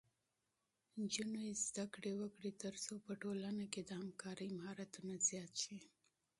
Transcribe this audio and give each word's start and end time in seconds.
نجونې 0.99 1.45
زده 1.67 1.85
کړه 1.93 2.11
وکړي 2.21 2.51
ترڅو 2.63 2.93
په 3.05 3.13
ټولنه 3.21 3.65
کې 3.73 3.81
د 3.83 3.89
همکارۍ 4.01 4.47
مهارتونه 4.57 5.13
زیات 5.27 5.53
شي. 5.63 5.77